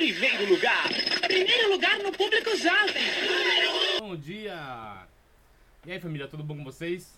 [0.00, 0.88] Primeiro lugar.
[1.20, 3.02] Primeiro lugar no público jovem.
[3.98, 5.06] Bom dia!
[5.84, 7.14] E aí família, tudo bom com vocês?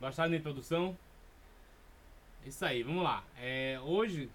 [0.00, 0.96] Gostaram da introdução?
[2.46, 3.22] Isso aí, vamos lá.
[3.38, 4.30] É, hoje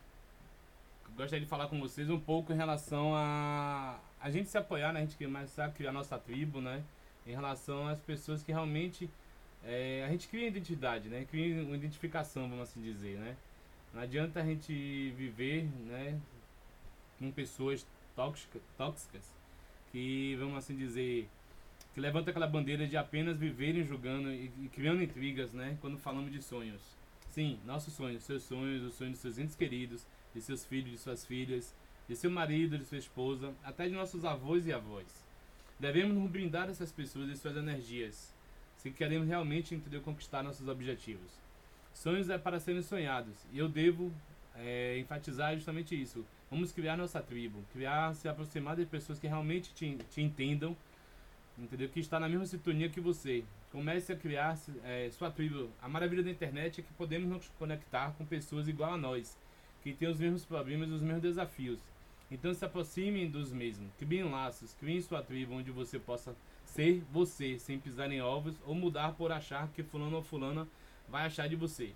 [1.17, 4.99] gostaria de falar com vocês um pouco em relação a a gente se apoiar, né?
[4.99, 6.83] A gente começar a criar nossa tribo, né?
[7.25, 9.09] Em relação às pessoas que realmente
[9.65, 11.25] é, a gente cria identidade, né?
[11.27, 13.35] Cria uma identificação, vamos assim dizer, né?
[13.91, 16.19] Não adianta a gente viver, né?
[17.19, 19.39] Com pessoas tóxicas, tóxicas
[19.91, 21.27] que, vamos assim dizer,
[21.93, 25.77] que levantam aquela bandeira de apenas viverem julgando e, e criando intrigas, né?
[25.81, 26.81] Quando falamos de sonhos.
[27.29, 30.97] Sim, nossos sonhos, seus sonhos, os sonhos dos seus entes queridos, de seus filhos, de
[30.97, 31.75] suas filhas,
[32.07, 35.05] de seu marido, de sua esposa, até de nossos avós e avós.
[35.79, 38.33] Devemos nos brindar essas pessoas e suas energias,
[38.77, 41.31] se queremos realmente entender conquistar nossos objetivos.
[41.93, 44.11] Sonhos é para serem sonhados, e eu devo
[44.59, 46.25] é, enfatizar justamente isso.
[46.49, 50.75] Vamos criar nossa tribo, criar, se aproximar de pessoas que realmente te, te entendam,
[51.57, 51.89] entendeu?
[51.89, 53.43] Que está na mesma sintonia que você.
[53.71, 55.69] Comece a criar é, sua tribo.
[55.81, 59.37] A maravilha da internet é que podemos nos conectar com pessoas igual a nós,
[59.83, 61.79] que têm os mesmos problemas os mesmos desafios.
[62.31, 67.57] Então se aproximem dos mesmos, criem laços, criem sua tribo onde você possa ser você,
[67.57, 70.67] sem pisar em ovos ou mudar por achar que fulano ou fulana
[71.07, 71.93] vai achar de você.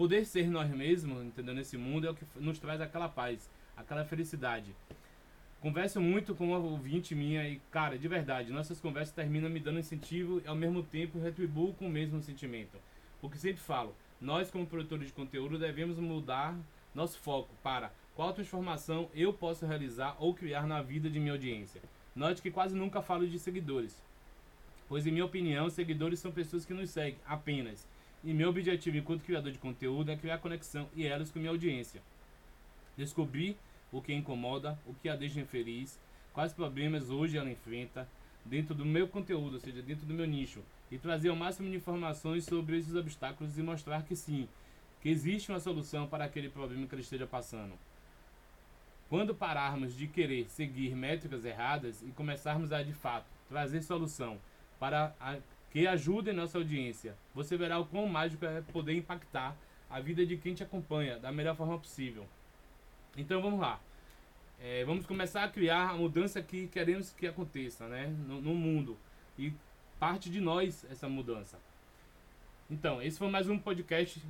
[0.00, 1.54] Poder ser nós mesmos, entendeu?
[1.54, 4.74] Nesse mundo é o que nos traz aquela paz, aquela felicidade.
[5.60, 9.78] Converso muito com uma ouvinte minha e, cara, de verdade, nossas conversas terminam me dando
[9.78, 12.78] incentivo e ao mesmo tempo retribuo com o mesmo sentimento.
[13.20, 16.56] Porque sempre falo, nós como produtores de conteúdo devemos mudar
[16.94, 21.82] nosso foco para qual transformação eu posso realizar ou criar na vida de minha audiência.
[22.16, 24.02] Note que quase nunca falo de seguidores,
[24.88, 27.86] pois, em minha opinião, seguidores são pessoas que nos seguem apenas.
[28.22, 32.02] E meu objetivo enquanto criador de conteúdo é criar conexão e elas com minha audiência.
[32.96, 33.56] Descobrir
[33.90, 35.98] o que incomoda, o que a deixa infeliz,
[36.32, 38.06] quais problemas hoje ela enfrenta
[38.44, 41.76] dentro do meu conteúdo, ou seja, dentro do meu nicho, e trazer o máximo de
[41.76, 44.48] informações sobre esses obstáculos e mostrar que sim,
[45.00, 47.72] que existe uma solução para aquele problema que ele esteja passando.
[49.08, 54.38] Quando pararmos de querer seguir métricas erradas e começarmos a de fato trazer solução
[54.78, 55.36] para a,
[55.70, 59.56] que ajudem nossa audiência, você verá o quão mágico é poder impactar
[59.88, 62.26] a vida de quem te acompanha da melhor forma possível.
[63.16, 63.80] Então vamos lá.
[64.60, 68.98] É, vamos começar a criar a mudança que queremos que aconteça né, no, no mundo.
[69.38, 69.52] E
[69.98, 71.58] parte de nós essa mudança.
[72.70, 74.22] Então, esse foi mais um podcast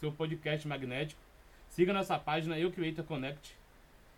[0.00, 1.20] seu podcast magnético.
[1.68, 3.56] Siga nossa página Eu Creator Connect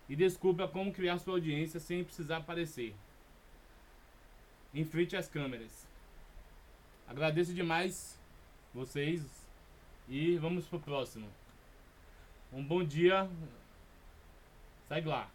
[0.09, 2.95] e descubra como criar sua audiência sem precisar aparecer.
[4.73, 5.85] Em frente às câmeras.
[7.07, 8.17] Agradeço demais
[8.73, 9.21] vocês
[10.07, 11.27] e vamos pro próximo.
[12.53, 13.29] Um bom dia.
[14.87, 15.29] Segue lá.